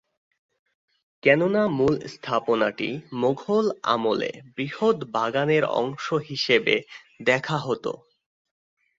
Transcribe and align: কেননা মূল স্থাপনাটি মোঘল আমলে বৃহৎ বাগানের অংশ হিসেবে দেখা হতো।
কেননা 1.23 1.63
মূল 1.77 1.93
স্থাপনাটি 2.13 2.89
মোঘল 3.13 3.65
আমলে 3.87 4.31
বৃহৎ 4.55 4.97
বাগানের 5.11 5.63
অংশ 5.81 6.05
হিসেবে 6.29 6.75
দেখা 7.23 7.57
হতো। 7.57 7.91